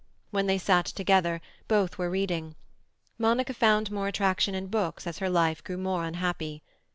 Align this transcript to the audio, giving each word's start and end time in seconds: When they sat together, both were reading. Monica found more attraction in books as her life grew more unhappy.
When 0.31 0.47
they 0.47 0.57
sat 0.57 0.87
together, 0.87 1.41
both 1.67 1.99
were 1.99 2.09
reading. 2.09 2.55
Monica 3.19 3.53
found 3.53 3.91
more 3.91 4.07
attraction 4.07 4.55
in 4.55 4.65
books 4.65 5.05
as 5.05 5.19
her 5.19 5.29
life 5.29 5.63
grew 5.63 5.77
more 5.77 6.05
unhappy. 6.05 6.63